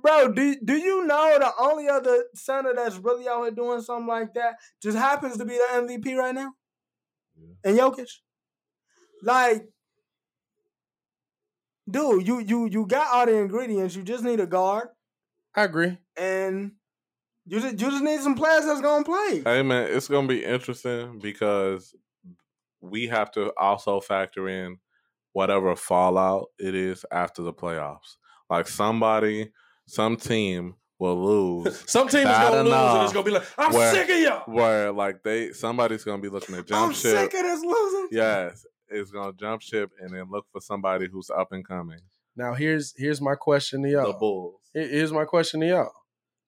[0.03, 4.07] Bro, do do you know the only other center that's really out here doing something
[4.07, 6.53] like that just happens to be the MVP right now?
[7.65, 8.09] And Jokic.
[9.23, 9.67] Like,
[11.89, 13.95] dude, you you you got all the ingredients.
[13.97, 14.89] You just need a guard,
[15.55, 15.99] I agree.
[16.17, 16.73] and
[17.51, 19.43] you just you just need some players that's gonna play.
[19.45, 21.95] Hey man, it's gonna be interesting because
[22.81, 24.79] we have to also factor in
[25.33, 28.17] whatever fallout it is after the playoffs.
[28.49, 29.51] Like somebody,
[29.87, 33.73] some team will lose Some team is gonna lose, and it's gonna be like, "I'm
[33.73, 37.17] Where- sick of y'all." where like they somebody's gonna be looking to jump I'm ship.
[37.17, 38.09] sick of this losing.
[38.13, 41.99] Yes, it's gonna jump ship and then look for somebody who's up and coming.
[42.37, 44.13] Now here's here's my question to y'all.
[44.13, 44.61] The Bulls.
[44.73, 45.93] Here's my question to y'all.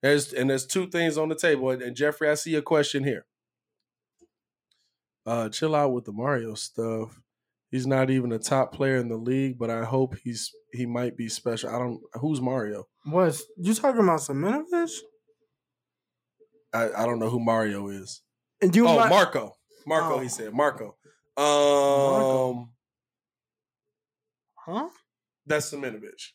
[0.03, 1.71] There's and there's two things on the table.
[1.71, 3.25] And, Jeffrey, I see a question here.
[5.25, 7.21] Uh, chill out with the Mario stuff.
[7.71, 11.17] He's not even a top player in the league, but I hope he's he might
[11.17, 11.71] be special.
[11.71, 12.01] I don't.
[12.15, 12.88] Who's Mario?
[13.05, 14.21] What you talking about?
[14.21, 14.91] Simonovic?
[16.75, 18.23] I, I don't know who Mario is.
[18.61, 19.53] And you oh, might, Marco.
[19.87, 20.17] Marco.
[20.17, 20.19] Oh.
[20.19, 20.97] He said Marco.
[21.37, 22.69] Um, Marco.
[24.57, 24.88] huh?
[25.47, 26.33] that's Simonovic.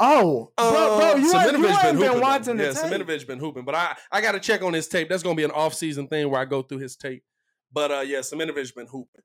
[0.00, 2.72] Oh, bro, bro, you, have, you ain't been hooping, watching though.
[2.72, 3.06] the Yeah, tape.
[3.06, 5.08] Simonovic been hooping, but I I got to check on his tape.
[5.08, 7.24] That's gonna be an off season thing where I go through his tape.
[7.72, 9.22] But uh, yeah, Simonovic been hooping.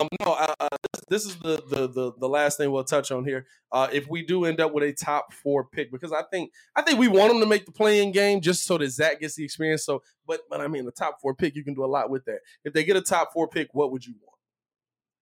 [0.00, 3.10] Um, no, uh, uh, this, this is the, the the the last thing we'll touch
[3.10, 3.46] on here.
[3.70, 6.80] Uh, if we do end up with a top four pick, because I think I
[6.80, 9.44] think we want them to make the play-in game just so that Zach gets the
[9.44, 9.84] experience.
[9.84, 12.24] So, but but I mean, the top four pick, you can do a lot with
[12.24, 12.38] that.
[12.64, 14.38] If they get a top four pick, what would you want?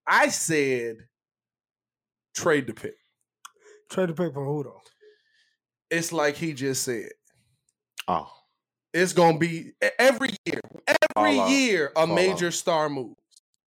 [0.07, 0.97] I said
[2.35, 2.95] trade the pick.
[3.93, 4.81] Trade the pick for who though?
[5.91, 7.11] It's like he just said.
[8.09, 8.33] Oh,
[8.95, 11.51] It's gonna be every year, every Fallout.
[11.51, 12.15] year a Fallout.
[12.15, 13.15] major star move.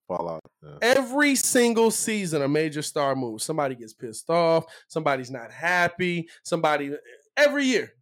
[0.08, 0.42] fallout.
[0.64, 0.78] Yeah.
[0.82, 3.42] Every single season, a major star move.
[3.42, 4.66] Somebody gets pissed off.
[4.88, 6.28] Somebody's not happy.
[6.44, 6.92] Somebody
[7.38, 7.94] every year.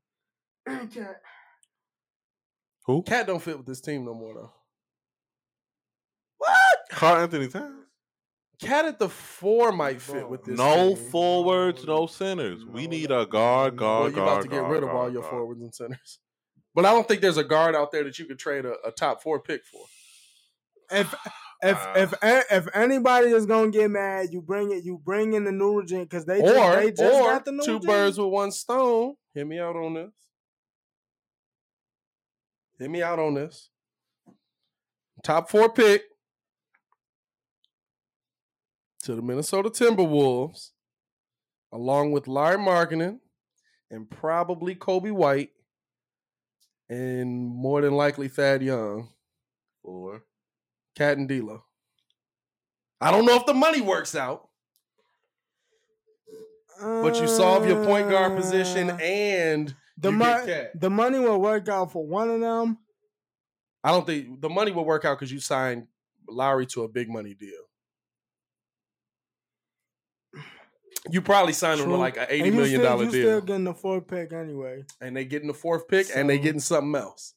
[2.86, 3.03] Who?
[3.03, 4.53] Cat don't fit with this team no more though.
[6.38, 6.77] What?
[6.91, 7.83] Karl Anthony Towns.
[8.63, 10.58] Cat at the four might fit with this.
[10.58, 11.10] No team.
[11.10, 12.65] forwards, no centers.
[12.65, 13.80] We need a guard, no.
[13.80, 14.28] guard, Well, you're guard.
[14.28, 15.32] about to get guard, rid of all your guard.
[15.32, 16.19] forwards and centers.
[16.76, 18.91] But I don't think there's a guard out there that you could trade a, a
[18.91, 19.86] top four pick for.
[20.91, 21.13] If
[21.62, 22.13] if Uh, if
[22.52, 24.84] if anybody is gonna get mad, you bring it.
[24.84, 27.52] You bring in the new regime because they or just, they just or got the
[27.52, 27.88] new two regime.
[27.88, 29.15] birds with one stone.
[29.34, 30.12] Hit me out on this.
[32.80, 33.69] Hit me out on this.
[35.23, 36.04] Top four pick
[39.03, 40.71] to the Minnesota Timberwolves,
[41.71, 43.19] along with Larry Markkanen
[43.91, 45.51] and probably Coby White,
[46.89, 49.09] and more than likely Thad Young,
[49.83, 50.23] or
[50.95, 51.63] Cat and D'Lo.
[53.01, 54.47] I don't know if the money works out,
[56.79, 60.79] but you solve your point guard position Uh, and the you mo- get Cat.
[60.81, 62.77] the money will work out for one of them.
[63.83, 65.87] I don't think the money will work out because you signed
[66.27, 67.63] Lauri to a big money deal.
[71.09, 73.21] You probably signed him to like an eighty and you million still, dollar you deal,
[73.21, 74.83] still getting the fourth pick anyway.
[75.01, 77.35] and they getting the fourth pick, and they So- getting something else.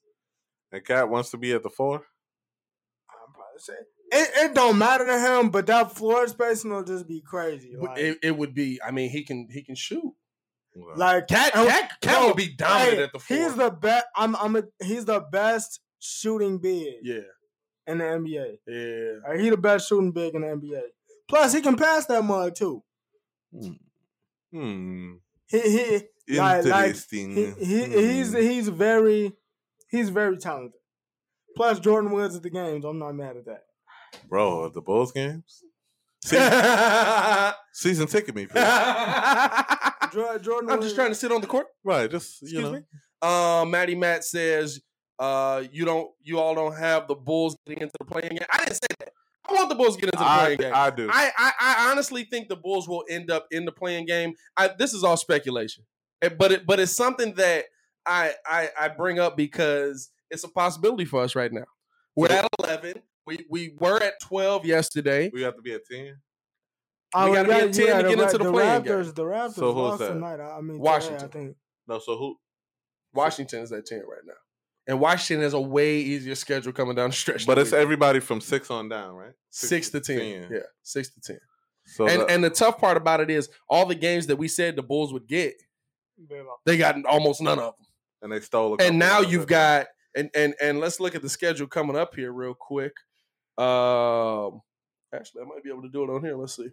[0.72, 1.96] And Cat wants to be at the four.
[1.96, 3.74] I'm probably say
[4.12, 7.74] it, it don't matter to him, but that floor spacing will just be crazy.
[7.76, 8.81] Like, it, it would be.
[8.85, 10.12] I mean, he can he can shoot.
[10.96, 13.37] like Cat Cat, Cat would be dominant hey, at the four.
[13.37, 14.07] He's the best.
[14.14, 17.20] I'm I'm a, he's the best shooting big yeah,
[17.87, 18.59] in the NBA.
[18.66, 19.29] yeah.
[19.29, 20.83] Like, he the best shooting big in the NBA.
[21.29, 22.83] Plus, he can pass that mug too.
[23.61, 23.73] Hmm.
[24.53, 25.12] Hmm.
[25.49, 25.61] He
[26.27, 27.35] he Like- like, Interesting.
[27.37, 28.40] he, he he's Hmm.
[28.40, 29.33] he's very
[29.88, 30.81] he's very talented.
[31.57, 32.85] Plus, Jordyn Woods at the games.
[32.85, 33.64] I'm not mad at that.
[34.29, 35.62] Bro, at the Bulls games?
[37.73, 38.62] Season ticket me, please.
[40.12, 41.66] Jordan, Jordan I'm Woods, just trying to sit on the court.
[41.85, 42.73] right, just, you Excuse know.
[42.73, 42.83] me.
[43.23, 44.81] Um, Matty Matt says,
[45.19, 48.47] uh, you don't, you all don't have the Bulls getting into the play-in game.
[48.51, 49.12] I didn't say that.
[49.49, 50.73] I want the Bulls to get into the I, play-in game.
[50.75, 51.09] I do.
[51.11, 54.35] I, I, I honestly think the Bulls will end up in the play-in game.
[54.57, 55.85] I, this is all speculation.
[56.39, 57.65] But it, but it's something that
[58.07, 61.65] I, I I bring up because it's a possibility for us right now.
[62.17, 63.03] We're at eleven.
[63.27, 65.31] We we were at twelve yesterday.
[65.33, 66.17] We have to be at ten.
[67.15, 69.05] Oh, We gotta be at 10 to get Ra- into the play-in game.
[69.05, 70.09] The Raptors So who's lost that?
[70.09, 70.41] tonight.
[70.41, 71.25] I mean, today, Washington.
[71.25, 71.57] I think.
[71.87, 72.37] No, so who?
[73.15, 74.35] Washington is at ten right now,
[74.87, 77.46] and Washington has a way easier schedule coming down the stretch.
[77.46, 79.33] But it's we everybody from six on down, right?
[79.51, 80.49] six to ten.
[80.51, 81.40] Yeah, six to ten.
[81.87, 84.49] So and the- and the tough part about it is all the games that we
[84.49, 85.55] said the Bulls would get,
[86.64, 87.87] they got almost none of them.
[88.22, 88.75] and they stole.
[88.75, 91.66] A couple And now of you've got and and and let's look at the schedule
[91.66, 92.92] coming up here real quick.
[93.59, 94.61] Um,
[95.14, 96.37] actually, I might be able to do it on here.
[96.37, 96.70] Let's see,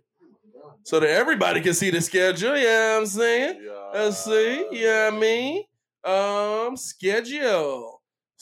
[0.83, 2.57] so that everybody can see the schedule.
[2.57, 3.61] Yeah, I'm saying.
[3.63, 3.89] Yeah.
[3.93, 4.67] Let's see.
[4.71, 5.63] Yeah, I mean,
[6.03, 7.92] um, schedule.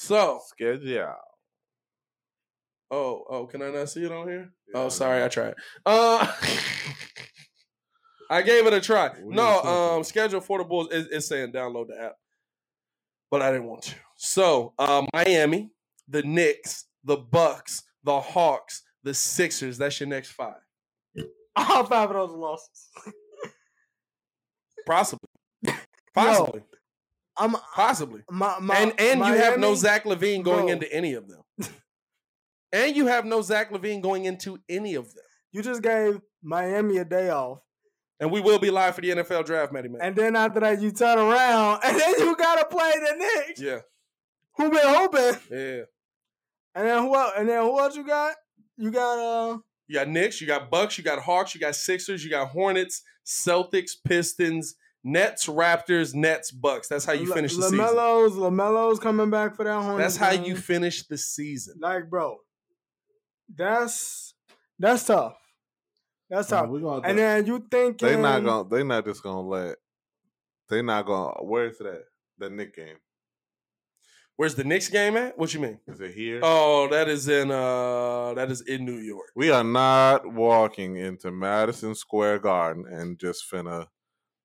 [0.01, 1.13] So, schedule.
[2.89, 4.51] oh, oh, can I not see it on here?
[4.73, 5.53] Yeah, Oh, sorry, I tried.
[5.85, 6.25] Uh,
[8.31, 9.09] I gave it a try.
[9.09, 9.95] What No, are you thinking?
[9.97, 12.15] um, schedule for the Bulls is, is saying download the app,
[13.29, 13.95] but I didn't want to.
[14.15, 15.69] So, uh, Miami,
[16.07, 19.77] the Knicks, the Bucks, the Hawks, the Sixers.
[19.77, 20.55] That's your next five,
[21.55, 22.89] All five of those losses.
[24.87, 25.29] possibly,
[26.15, 26.63] possibly,
[27.41, 28.21] I'm possibly.
[28.29, 30.73] my, my, and and you have no Zach LaVine going Bro.
[30.73, 31.41] into any of them.
[32.71, 35.23] and you have no Zach LaVine going into any of them.
[35.51, 37.59] You just gave Miami a day off,
[38.19, 40.01] And we will be live for the NFL draft, Matty Man.
[40.01, 43.61] and then after that you turn around, and then you gotta play the Knicks.
[43.61, 43.79] yeah,
[44.57, 45.39] Who been hoping?
[45.51, 45.81] yeah.
[46.73, 47.33] And then who else?
[47.37, 48.35] And then who else you got?
[48.77, 52.23] You got uh You got Knicks, you got Bucks, you got Hawks, you got Sixers,
[52.23, 56.87] you got Hornets, Celtics, Pistons, Nets, Raptors, Nets, Bucks.
[56.87, 57.79] That's how you finish the season.
[57.79, 60.15] LaMelo's LaMelo's coming back for that Hornets.
[60.15, 60.45] That's how game.
[60.45, 61.75] you finish the season.
[61.79, 62.37] like, bro.
[63.53, 64.33] That's
[64.77, 65.37] that's tough.
[66.29, 66.69] That's tough.
[66.69, 68.69] we gonna and then you think they not gonna.
[68.69, 69.77] They not just gonna let.
[70.69, 71.43] They not gonna.
[71.43, 72.05] Where's that?
[72.37, 72.97] The Nick game.
[74.37, 75.37] Where's the Knicks game at?
[75.37, 75.77] What you mean?
[75.87, 76.39] Is it here?
[76.41, 79.27] Oh, that is in uh that is in New York.
[79.35, 83.87] We are not walking into Madison Square Garden and just finna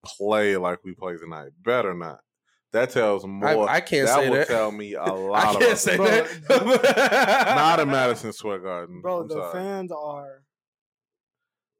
[0.07, 1.51] play like we play tonight.
[1.65, 2.21] Better not.
[2.73, 3.69] That tells more.
[3.69, 4.49] I can't that say will that.
[4.49, 7.53] tell me a lot I can't about say Bro, that.
[7.57, 9.01] Not in Madison Square Garden.
[9.01, 9.53] bro, I'm the sorry.
[9.53, 10.43] fans are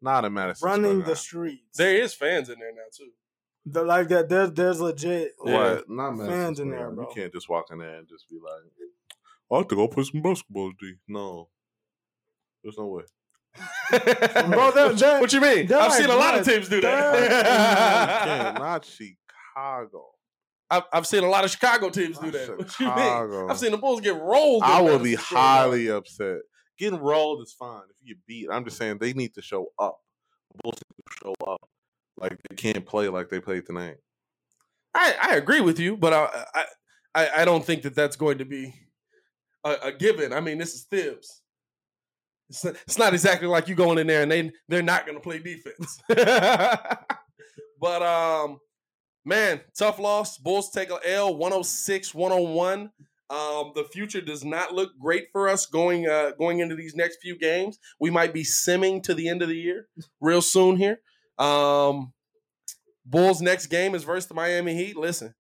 [0.01, 1.77] Not in Madison running Square the streets.
[1.77, 3.11] There is fans in there now too.
[3.67, 4.29] The, like that.
[4.29, 5.33] There's there's legit.
[5.39, 5.89] What?
[5.91, 7.09] Not Madison Fans in there, bro.
[7.09, 8.63] You can't just walk in there and just be like,
[9.53, 10.95] I have to go play some basketball, D.
[11.09, 11.49] No.
[12.63, 13.03] There's no way.
[13.91, 15.67] Bro, they're- they're- what you mean?
[15.67, 18.57] they're I've seen a lot of teams do You that.
[18.57, 18.85] can't.
[18.85, 20.05] Chicago.
[20.69, 22.49] I've, I've seen a lot of Chicago teams do that.
[22.59, 23.51] What you mean?
[23.51, 24.63] I've seen the Bulls get rolled.
[24.65, 25.71] I will be Square Garden.
[25.71, 26.39] highly upset.
[26.79, 28.49] Getting rolled is fine if you get beat.
[28.51, 29.99] I'm just saying they need to show up.
[30.53, 31.61] The Bulls need to show up.
[32.19, 33.97] Like they can't play like they played tonight.
[34.95, 36.65] I, I agree with you, but I, I
[37.15, 38.75] I I don't think that that's going to be
[39.65, 40.33] a, a given.
[40.33, 41.43] I mean, this is Thibs.
[42.49, 45.17] It's not, it's not exactly like you going in there and they they're not going
[45.17, 45.99] to play defense.
[47.81, 48.59] but um,
[49.25, 50.39] man, tough loss.
[50.39, 52.91] Bulls take a L 106 101.
[53.29, 57.19] Um, the future does not look great for us going uh, going into these next
[57.21, 57.79] few games.
[57.99, 59.89] We might be simming to the end of the year
[60.21, 61.01] real soon here.
[61.39, 62.13] Um,
[63.05, 64.97] Bulls next game is versus the Miami Heat.
[64.97, 65.35] Listen,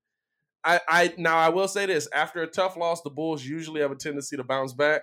[0.64, 3.92] I, I now I will say this: after a tough loss, the Bulls usually have
[3.92, 5.02] a tendency to bounce back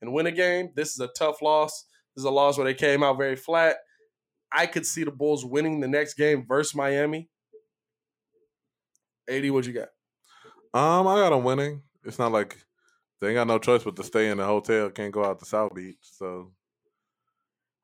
[0.00, 0.70] and win a game.
[0.74, 1.84] This is a tough loss.
[2.14, 3.76] This is a loss where they came out very flat.
[4.52, 7.28] I could see the Bulls winning the next game versus Miami.
[9.28, 9.88] 80, what you got?
[10.74, 11.82] Um, I got them winning.
[12.04, 12.58] It's not like
[13.20, 14.90] they ain't got no choice but to stay in the hotel.
[14.90, 15.98] Can't go out to South Beach.
[16.00, 16.52] So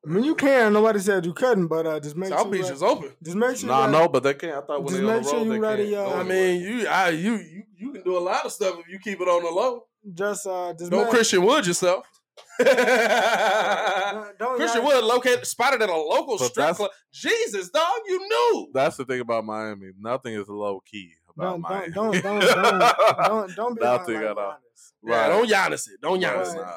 [0.04, 0.72] I mean, you can.
[0.72, 2.50] Nobody said you couldn't, but uh, just make South sure.
[2.52, 3.12] Beach you is open.
[3.22, 3.68] Just make sure.
[3.68, 4.54] no, you no, but they can't.
[4.54, 6.08] I thought when Just they on make the sure road, you they ready, can't.
[6.08, 8.88] uh, I mean, you I you you you can do a lot of stuff if
[8.88, 9.84] you keep it on the low.
[10.14, 12.06] Just uh, just Don't Christian Wood yourself.
[12.58, 16.90] Don't, don't Christian Wood located spotted at a local But strip club.
[17.12, 18.68] Jesus, dog, you knew.
[18.72, 19.90] that's the thing about Miami.
[19.98, 21.92] Nothing is low key about Don't Miami.
[21.92, 24.56] don't don't don't don't don't, don't be Nothing lying at all.
[25.02, 26.00] Yeah, don't Giannis it.
[26.00, 26.56] Don't Giannis Right.
[26.56, 26.62] it.
[26.62, 26.72] Nah.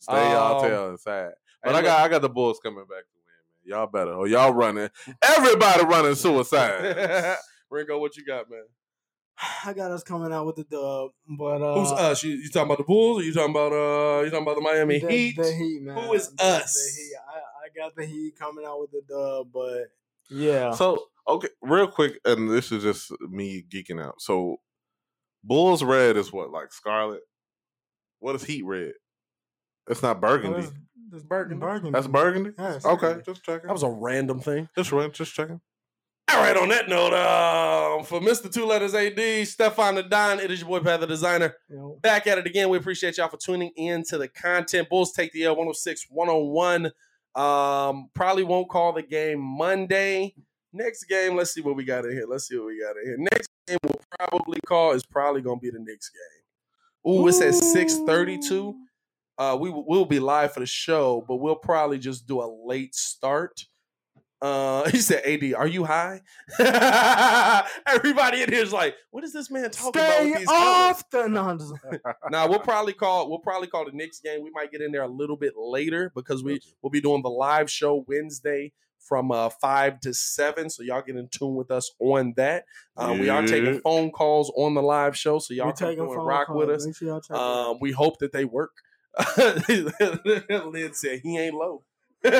[0.00, 1.30] Stay y'all Um, tail inside.
[1.62, 3.78] But I got look- I got the Bulls coming back to win, man.
[3.78, 4.12] Y'all better.
[4.14, 4.90] Or y'all running.
[5.22, 7.36] Everybody running suicide.
[7.70, 8.64] Ringo, what you got, man?
[9.66, 12.22] I got us coming out with the dub, but uh, Who's us?
[12.22, 14.60] You, you talking about the Bulls or you talking about uh you talking about the
[14.60, 15.36] Miami the, Heat?
[15.36, 15.96] The Heat, man.
[15.96, 16.74] Who is The- us?
[16.74, 17.12] The Heat.
[17.28, 19.90] I, I got the Heat coming out with the dub, but
[20.30, 24.20] yeah, So okay, real quick, and this is just me geeking out.
[24.20, 24.56] So
[25.42, 27.20] Bulls red is what, like scarlet?
[28.20, 28.92] What is heat red?
[29.88, 30.60] It's not burgundy.
[30.62, 30.78] That's-
[31.10, 31.60] that's Burgundy.
[31.60, 31.90] Burgundy.
[31.92, 32.50] That's burgundy.
[32.58, 32.84] Yes.
[32.84, 33.68] Okay, just checking.
[33.68, 34.68] That was a random thing.
[34.76, 35.60] just run, just checking.
[36.34, 38.52] All right, on that note, um, for Mr.
[38.52, 41.54] Two Letters AD, Stefan the Don, it is your boy Pat the Designer.
[42.02, 42.68] Back at it again.
[42.70, 44.88] We appreciate y'all for tuning in to the content.
[44.88, 46.90] Bulls take the L 106 101.
[47.36, 50.34] Um, probably won't call the game Monday.
[50.72, 52.26] Next game, let's see what we got in here.
[52.28, 53.16] Let's see what we got in here.
[53.16, 57.12] Next game we'll probably call is probably gonna be the Knicks game.
[57.12, 58.74] Ooh, it says 632.
[59.38, 62.50] Uh, we will we'll be live for the show, but we'll probably just do a
[62.66, 63.66] late start.
[64.42, 66.20] Uh, he said, "AD, are you high?"
[67.86, 71.08] Everybody in here is like, "What is this man talking about Stay with these off
[71.10, 71.80] the nonsense.
[72.30, 74.42] Now we'll probably call we'll probably call the Knicks game.
[74.42, 77.30] We might get in there a little bit later because we we'll be doing the
[77.30, 80.68] live show Wednesday from uh five to seven.
[80.70, 82.64] So y'all get in tune with us on that.
[82.96, 86.04] Um, We are taking phone calls on the live show, so y'all We come taking
[86.04, 86.96] through and phone rock with us.
[86.96, 88.72] Sure y'all check it Um, we hope that they work.
[89.38, 91.84] Lynn said he ain't low.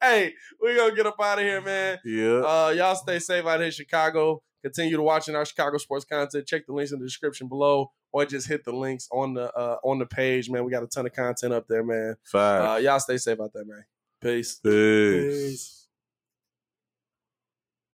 [0.00, 1.98] hey, we gonna get up out of here, man.
[2.04, 2.38] Yeah.
[2.38, 4.42] Uh, y'all stay safe out here in Chicago.
[4.62, 6.46] Continue to watching our Chicago sports content.
[6.46, 9.78] Check the links in the description below, or just hit the links on the uh,
[9.82, 10.64] on the page, man.
[10.64, 12.14] We got a ton of content up there, man.
[12.22, 12.70] Five.
[12.70, 13.84] Uh, y'all stay safe out there, man.
[14.20, 14.60] Peace.
[14.60, 15.50] Peace.
[15.50, 15.83] Peace.